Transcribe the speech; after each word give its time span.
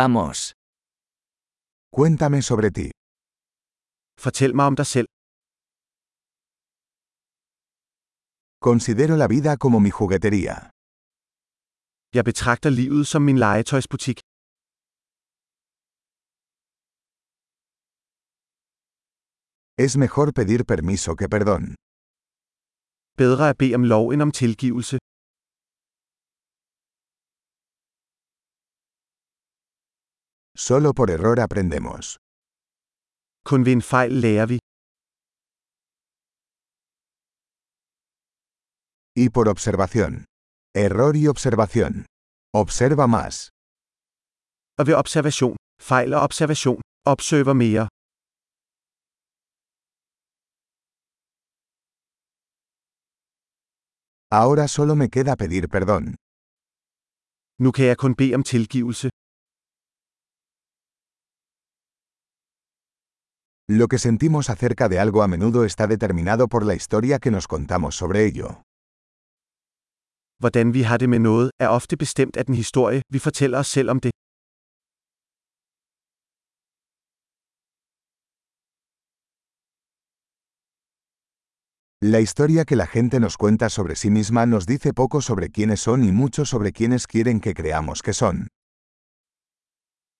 Vamos. 0.00 0.38
Cuéntame 1.96 2.38
sobre 2.50 2.68
ti. 2.76 2.86
Fortæl 4.24 4.52
mig 4.56 4.66
om 4.70 4.76
dig 4.80 4.86
selv. 4.94 5.08
Considero 8.68 9.14
la 9.22 9.28
vida 9.34 9.52
como 9.64 9.78
mi 9.86 9.90
juguetería. 9.98 10.54
Jeg 12.16 12.24
betragter 12.30 12.70
livet 12.80 13.06
som 13.12 13.22
min 13.28 13.38
legetøjsbutik. 13.44 14.18
Es 19.84 19.92
mejor 20.04 20.28
pedir 20.38 20.60
permiso 20.72 21.10
que 21.20 21.26
perdón. 21.34 21.62
Bedre 23.20 23.44
at 23.50 23.56
bede 23.58 23.74
om 23.78 23.84
lov 23.92 24.04
end 24.12 24.22
om 24.26 24.32
tilgivelse. 24.42 24.96
Solo 30.70 30.90
por 30.98 31.08
error 31.16 31.38
aprendemos. 31.46 32.04
Kun 33.48 33.60
ved 33.66 33.72
en 33.78 33.82
fejl 33.92 34.12
lærer 34.22 34.46
vi. 34.50 34.58
Y 39.22 39.24
por 39.34 39.46
observación. 39.54 40.12
Error 40.74 41.14
y 41.22 41.24
observación. 41.34 41.92
Observa 42.62 43.06
más. 43.16 43.34
Og 44.78 44.86
ved 44.86 44.94
observation, 45.02 45.56
fejl 45.90 46.10
og 46.16 46.20
observation, 46.28 46.78
observer 47.14 47.54
mere. 47.62 47.84
Ahora 54.40 54.64
solo 54.76 54.94
me 55.00 55.06
queda 55.14 55.34
pedir 55.42 55.64
perdón. 55.74 56.04
Nu 57.62 57.68
kan 57.72 57.84
jeg 57.90 57.98
kun 57.98 58.14
bede 58.20 58.34
om 58.34 58.42
tilgivelse. 58.42 59.08
Lo 63.68 63.88
que 63.88 63.98
sentimos 63.98 64.48
acerca 64.48 64.88
de 64.88 65.00
algo 65.00 65.24
a 65.24 65.28
menudo 65.28 65.64
está 65.64 65.88
determinado 65.88 66.46
por 66.46 66.64
la 66.64 66.74
historia 66.74 67.18
que 67.18 67.32
nos 67.32 67.48
contamos 67.48 67.96
sobre 67.96 68.24
ello. 68.24 68.62
Hvordan 70.38 70.74
vi 70.74 70.82
har 70.82 70.98
det 70.98 71.08
med 71.08 71.18
noget, 71.18 71.50
er 71.58 71.68
ofte 71.68 71.96
bestemt 71.96 72.36
af 72.36 72.46
den 72.46 72.54
historie, 72.54 73.02
vi 73.12 73.18
fortæller 73.18 73.58
os 73.58 73.66
selv 73.66 73.90
om 73.90 74.00
det. 74.00 74.10
La 82.02 82.20
historia 82.20 82.64
que 82.64 82.76
la 82.76 82.86
gente 82.86 83.18
nos 83.18 83.36
cuenta 83.36 83.68
sobre 83.68 83.96
sí 83.96 84.10
misma 84.10 84.46
nos 84.46 84.66
dice 84.66 84.92
poco 84.92 85.20
sobre 85.20 85.50
quiénes 85.50 85.80
son 85.80 86.04
y 86.04 86.12
mucho 86.12 86.44
sobre 86.44 86.70
quiénes 86.70 87.06
quieren 87.06 87.40
que 87.40 87.54
creamos 87.54 88.02
que 88.02 88.12
son. 88.12 88.46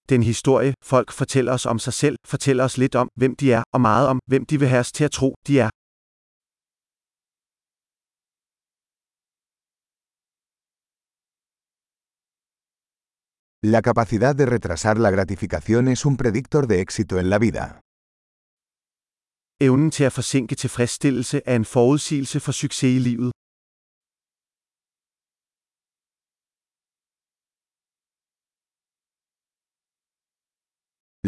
Den 0.09 0.23
historie, 0.23 0.75
folk 0.83 1.12
fortæller 1.12 1.53
os 1.53 1.67
om 1.67 1.79
sig 1.79 1.93
selv, 1.93 2.17
fortæller 2.27 2.65
os 2.65 2.79
lidt 2.79 2.95
om, 2.95 3.09
hvem 3.21 3.37
de 3.37 3.53
er, 3.53 3.62
og 3.75 3.81
meget 3.81 4.09
om, 4.09 4.19
hvem 4.27 4.47
de 4.47 4.59
vil 4.61 4.69
have 4.69 4.81
os 4.81 4.93
til 4.93 5.05
at 5.05 5.11
tro, 5.11 5.35
de 5.47 5.55
er. 5.65 5.71
La 13.75 13.81
capacidad 13.81 14.34
de 14.34 14.47
retrasar 14.47 14.97
la 14.99 15.11
gratificación 15.11 15.89
es 15.89 16.07
un 16.07 16.17
predictor 16.17 16.67
de 16.67 16.77
éxito 16.84 17.15
en 17.19 17.29
la 17.31 17.39
vida. 17.39 17.65
Evnen 19.61 19.91
til 19.91 20.05
at 20.05 20.12
forsinke 20.12 20.55
tilfredsstillelse 20.55 21.41
er 21.47 21.57
en 21.57 21.65
forudsigelse 21.65 22.41
for 22.41 22.53
succes 22.53 22.97
i 22.97 22.99
livet. 22.99 23.36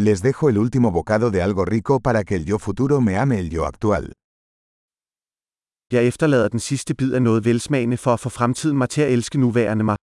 Les 0.01 0.23
dejo 0.23 0.49
el 0.49 0.59
último 0.59 0.93
bocado 0.93 1.33
de 1.33 1.43
algo 1.43 1.65
rico 1.65 1.99
para 1.99 2.23
que 2.23 2.37
el 2.37 2.45
yo 2.45 2.59
futuro 2.61 3.01
me 3.01 3.17
ame 3.19 3.41
el 3.41 3.51
yo 3.51 3.65
actual. 3.65 4.13
Jeg 5.93 6.07
efterlader 6.07 6.49
den 6.49 6.61
sidste 6.61 6.95
bid 6.95 7.13
af 7.15 7.23
noget 7.23 7.45
velsmagende 7.45 7.97
for 7.97 8.13
at 8.13 8.21
få 8.21 8.29
fremtiden 8.29 8.79
mig 8.79 8.89
til 8.89 9.03
at 9.03 9.13
elske 9.13 9.39
nuværende 9.39 9.85
mig. 9.85 9.97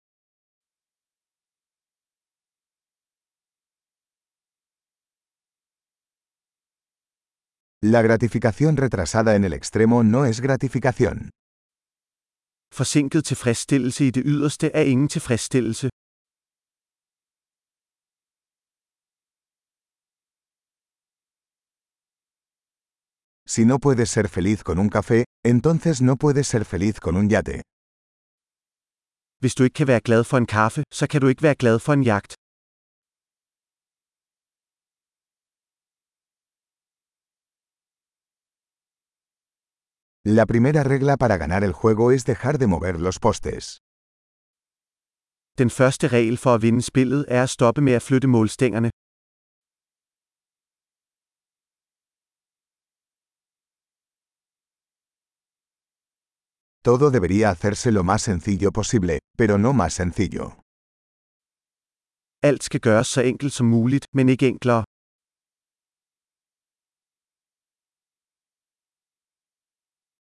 La 7.93 8.01
gratificación 8.01 8.77
retrasada 8.85 9.35
en 9.35 9.43
el 9.43 9.53
extremo 9.53 10.03
no 10.03 10.25
es 10.25 10.41
gratificación. 10.41 11.29
Forsinket 12.71 13.25
tilfredsstillelse 13.25 14.07
i 14.07 14.09
det 14.09 14.23
yderste 14.25 14.71
er 14.73 14.81
ingen 14.81 15.07
tilfredsstillelse. 15.07 15.89
Si 23.53 23.63
no 23.65 23.77
puedes 23.85 24.09
ser 24.15 24.27
feliz 24.37 24.59
con 24.63 24.79
un 24.83 24.89
café, 24.89 25.19
entonces 25.53 26.01
no 26.01 26.13
puedes 26.23 26.47
ser 26.47 26.63
feliz 26.65 26.95
con 26.99 27.13
un 27.21 27.27
yate. 27.33 27.61
Hvis 29.41 29.55
du 29.55 29.63
ikke 29.63 29.77
kan 29.79 29.87
være 29.87 30.01
glad 30.07 30.23
for 30.23 30.37
en 30.37 30.45
kaffe, 30.45 30.83
så 30.93 31.07
kan 31.07 31.21
du 31.21 31.27
ikke 31.27 31.43
være 31.43 31.55
glad 31.55 31.79
for 31.79 31.93
en 31.93 32.03
jagt. 32.03 32.33
La 40.37 40.45
primera 40.51 40.83
regla 40.93 41.15
para 41.23 41.37
ganar 41.37 41.63
el 41.63 41.73
juego 41.79 42.05
es 42.11 42.23
dejar 42.31 42.55
de 42.61 42.67
mover 42.67 42.95
los 43.05 43.19
postes. 43.19 43.65
Den 45.61 45.69
første 45.69 46.07
regel 46.07 46.37
for 46.37 46.53
at 46.55 46.61
vinde 46.61 46.81
spillet 46.81 47.25
er 47.27 47.43
at 47.43 47.49
stoppe 47.49 47.81
med 47.81 47.93
at 47.93 48.01
flytte 48.01 48.27
målstængerne. 48.27 48.89
Todo 56.89 57.11
debería 57.11 57.49
hacerse 57.49 57.91
lo 57.93 58.03
más 58.03 58.21
sencillo 58.23 58.71
posible, 58.79 59.19
pero 59.37 59.57
no 59.57 59.71
más 59.71 59.93
sencillo. 59.93 60.43
Alt 62.47 62.61
skal 62.63 62.81
gøres 62.81 63.07
så 63.07 63.21
enkelt 63.21 63.53
som 63.53 63.67
muligt, 63.75 64.05
men 64.13 64.29
ikke 64.29 64.47
enklere. 64.47 64.83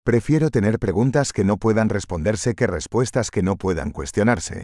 Prefiero 0.08 0.48
tener 0.56 0.78
preguntas 0.86 1.32
que 1.36 1.44
no 1.44 1.54
puedan 1.64 1.88
responderse 1.98 2.54
que 2.58 2.66
respuestas 2.66 3.30
que 3.30 3.42
no 3.42 3.54
puedan 3.56 3.90
cuestionarse. 3.92 4.56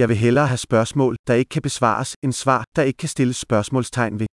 Jeg 0.00 0.08
vil 0.08 0.16
hellere 0.16 0.46
have 0.52 0.58
spørgsmål, 0.68 1.16
der 1.26 1.34
ikke 1.34 1.48
kan 1.48 1.62
besvares, 1.62 2.10
end 2.24 2.32
svar, 2.32 2.64
der 2.76 2.82
ikke 2.82 2.96
kan 2.96 3.08
stilles 3.08 3.36
spørgsmålstegn 3.36 4.18
ved. 4.20 4.33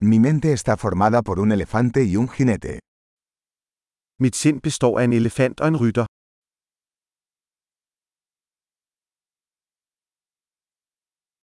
Mi 0.00 0.18
mente 0.20 0.52
está 0.52 0.76
formada 0.76 1.22
por 1.22 1.40
un 1.40 1.52
elefante 1.52 2.04
y 2.04 2.16
un 2.16 2.28
jinete. 2.28 2.80
Mit 4.20 4.34
sind 4.34 4.60
består 4.62 4.98
af 5.00 5.04
en 5.04 5.12
elefant 5.12 5.60
og 5.60 5.68
en 5.68 5.76
rytter. 5.80 6.06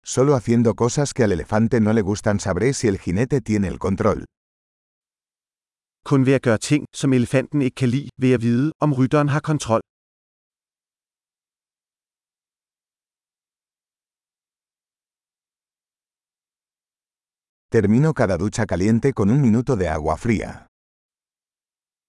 Solo 0.06 0.36
haciendo 0.36 0.74
cosas 0.76 1.14
que 1.16 1.24
al 1.24 1.32
elefante 1.32 1.80
no 1.80 1.94
le 1.94 2.02
gustan 2.02 2.40
sabré 2.40 2.74
si 2.74 2.88
el 2.88 3.00
jinete 3.00 3.42
tiene 3.42 3.68
el 3.68 3.80
control. 3.80 4.26
Kun 6.06 6.26
ved 6.26 6.34
at 6.34 6.42
gøre 6.42 6.58
ting, 6.58 6.86
som 6.96 7.14
elefanten 7.14 7.62
ikke 7.62 7.76
kan 7.76 7.90
lide, 7.90 8.10
vil 8.18 8.30
jeg 8.30 8.42
vide, 8.42 8.72
om 8.80 8.94
rytteren 8.94 9.30
har 9.30 9.40
kontrol. 9.40 9.82
Termino 17.78 18.12
cada 18.22 18.38
ducha 18.38 18.66
caliente 18.66 19.14
con 19.14 19.30
un 19.30 19.40
minuto 19.48 19.76
de 19.76 19.88
agua 19.88 20.16
fría. 20.26 20.50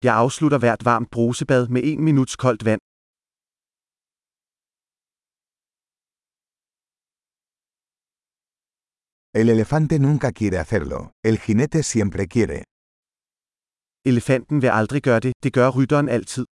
Jeg 0.05 0.15
afslutter 0.15 0.59
hvert 0.59 0.85
varmt 0.85 1.11
brusebad 1.11 1.69
med 1.69 1.83
en 1.85 2.05
minuts 2.05 2.37
koldt 2.37 2.65
vand. 2.65 2.81
El 9.41 9.49
elefante 9.49 9.99
nunca 9.99 10.29
quiere 10.39 10.59
hacerlo, 10.59 10.99
el 11.29 11.37
jinete 11.47 11.83
siempre 11.83 12.27
quiere. 12.35 12.59
Elefanten 14.05 14.63
vil 14.63 14.71
aldrig 14.81 15.03
gøre 15.03 15.21
det, 15.21 15.33
det 15.43 15.53
gør 15.53 15.69
rytteren 15.69 16.09
altid. 16.09 16.45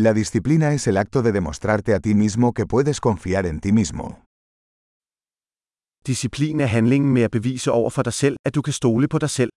La 0.00 0.12
disciplina 0.12 0.74
es 0.74 0.86
el 0.86 0.96
acto 0.96 1.22
de 1.22 1.32
demostrarte 1.32 1.92
a 1.92 1.98
ti 1.98 2.14
mismo 2.14 2.52
que 2.52 2.66
puedes 2.66 3.00
confiar 3.00 3.46
en 3.46 3.58
ti 3.58 3.72
mismo. 3.72 4.22
Disciplin 6.06 6.60
er 6.60 6.68
handlingen 6.68 7.12
med 7.12 7.22
at 7.24 7.30
bevise 7.32 7.70
over 7.72 7.90
for 7.90 8.02
dig 8.02 8.12
selv, 8.12 8.36
at 8.46 8.54
du 8.54 8.62
kan 8.62 8.72
stole 8.72 9.08
på 9.08 9.18
dig 9.18 9.30
selv. 9.30 9.50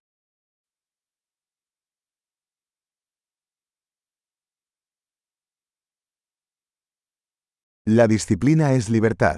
La 7.86 8.08
disciplina 8.08 8.74
es 8.74 8.90
libertad. 8.90 9.38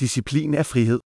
Disciplin 0.00 0.54
er 0.54 0.64
frihed. 0.72 1.00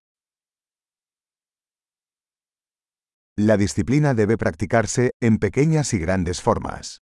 La 3.38 3.56
disciplina 3.56 4.14
debe 4.14 4.36
practicarse 4.36 5.10
en 5.22 5.38
pequeñas 5.38 5.92
y 5.92 5.98
grandes 5.98 6.42
formas. 6.42 7.06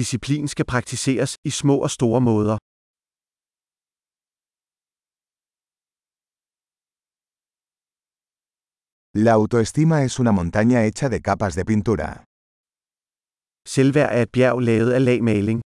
Disciplin 0.00 0.48
skal 0.48 0.66
praktiseres 0.74 1.32
i 1.48 1.50
små 1.60 1.76
og 1.86 1.90
store 1.96 2.20
måder. 2.30 2.56
La 9.24 9.32
autoestima 9.40 9.96
es 10.08 10.14
una 10.22 10.32
montaña 10.40 10.78
hecha 10.86 11.06
de 11.14 11.20
capas 11.28 11.52
de 11.58 11.64
pintura. 11.70 12.10
Selvværd 13.74 14.10
er 14.16 14.22
et 14.26 14.32
bjerg 14.36 14.58
lavet 14.68 14.90
af 14.96 15.02
lagmaling. 15.08 15.58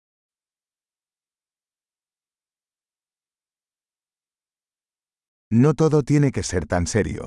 No 5.63 5.71
todo 5.81 5.99
tiene 6.11 6.29
que 6.37 6.43
ser 6.51 6.63
tan 6.73 6.87
serio. 6.95 7.27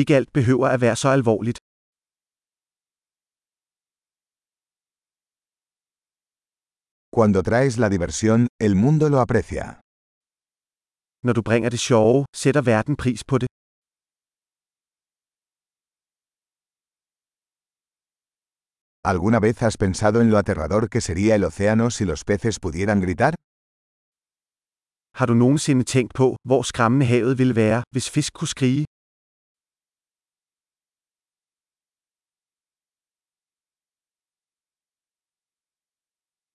Ikke 0.00 0.12
alt 0.18 0.30
behøver 0.38 0.68
at 0.74 0.80
være 0.84 0.96
så 0.96 1.08
alvorligt. 1.18 1.58
Cuando 7.18 7.44
traes 7.44 7.78
la 7.78 7.88
diversión, 7.88 8.48
el 8.66 8.74
mundo 8.74 9.08
lo 9.08 9.18
aprecia. 9.20 9.66
Når 11.26 11.32
du 11.32 11.42
bringer 11.48 11.70
det 11.70 11.80
sjove, 11.80 12.24
sætter 12.42 12.62
verden 12.62 12.96
pris 12.96 13.20
på 13.30 13.38
det. 13.38 13.48
¿Alguna 19.12 19.38
vez 19.46 19.56
has 19.64 19.76
pensado 19.84 20.20
en 20.22 20.30
lo 20.30 20.38
aterrador 20.38 20.82
que 20.92 21.00
sería 21.08 21.34
el 21.38 21.44
océano 21.44 21.90
si 21.96 22.04
los 22.04 22.24
peces 22.24 22.58
pudieran 22.64 23.00
gritar? 23.00 23.34
Har 25.18 25.26
du 25.26 25.34
nogensinde 25.34 25.84
tænkt 25.84 26.14
på, 26.14 26.36
hvor 26.48 26.62
skræmmende 26.62 27.06
havet 27.06 27.38
ville 27.38 27.56
være, 27.56 27.82
hvis 27.92 28.10
fisk 28.10 28.32
kunne 28.32 28.48
skrige? 28.48 28.84